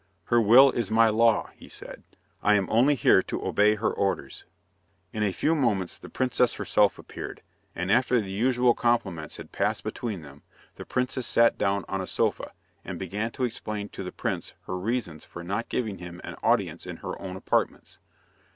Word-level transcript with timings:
"Her 0.33 0.41
will 0.41 0.71
is 0.71 0.89
my 0.89 1.09
law," 1.09 1.51
he 1.55 1.69
said, 1.69 2.01
"I 2.41 2.55
am 2.55 2.67
only 2.71 2.95
here 2.95 3.21
to 3.21 3.45
obey 3.45 3.75
her 3.75 3.93
orders." 3.93 4.45
In 5.13 5.21
a 5.21 5.31
few 5.31 5.53
moments 5.53 5.95
the 5.99 6.09
princess 6.09 6.53
herself 6.55 6.97
appeared, 6.97 7.43
and 7.75 7.91
after 7.91 8.19
the 8.19 8.31
usual 8.31 8.73
compliments 8.73 9.37
had 9.37 9.51
passed 9.51 9.83
between 9.83 10.23
them, 10.23 10.41
the 10.73 10.85
princess 10.85 11.27
sat 11.27 11.55
down 11.55 11.85
on 11.87 12.01
a 12.01 12.07
sofa, 12.07 12.53
and 12.83 12.97
began 12.97 13.29
to 13.33 13.43
explain 13.43 13.89
to 13.89 14.03
the 14.03 14.11
prince 14.11 14.55
her 14.63 14.75
reasons 14.79 15.23
for 15.23 15.43
not 15.43 15.69
giving 15.69 15.99
him 15.99 16.19
an 16.23 16.33
audience 16.41 16.87
in 16.87 16.97
her 17.05 17.21
own 17.21 17.35
apartments. 17.35 17.99